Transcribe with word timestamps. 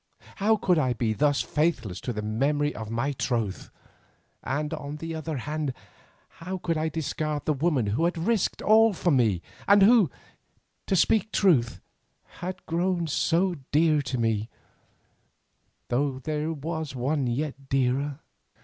How 0.37 0.55
could 0.57 0.79
I 0.79 0.93
be 0.93 1.13
thus 1.13 1.41
faithless 1.43 2.01
to 2.01 2.13
her 2.13 2.23
memory 2.23 2.73
and 2.73 2.89
my 2.89 3.11
troth, 3.11 3.69
and 4.41 4.73
on 4.73 4.95
the 4.95 5.13
other 5.13 5.37
hand, 5.37 5.75
how 6.41 6.57
could 6.57 6.75
I 6.75 6.89
discard 6.89 7.45
the 7.45 7.53
woman 7.53 7.85
who 7.85 8.05
had 8.05 8.17
risked 8.17 8.63
all 8.63 8.93
for 8.93 9.11
me, 9.11 9.43
and 9.67 9.83
who, 9.83 10.09
to 10.87 10.95
speak 10.95 11.31
truth, 11.31 11.81
had 12.39 12.65
grown 12.65 13.05
so 13.05 13.53
dear 13.71 14.01
to 14.01 14.17
me, 14.17 14.49
though 15.89 16.17
there 16.17 16.51
was 16.51 16.95
one 16.95 17.27
yet 17.27 17.69
dearer? 17.69 18.21